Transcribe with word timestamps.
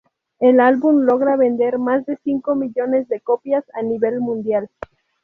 El 0.39 0.59
álbum 0.59 1.01
logra 1.03 1.35
vender 1.37 1.77
más 1.77 2.07
de 2.07 2.17
cinco 2.23 2.55
millones 2.55 3.07
de 3.07 3.19
copias 3.21 3.63
a 3.75 3.83
nivel 3.83 4.19
mundial. 4.19 4.67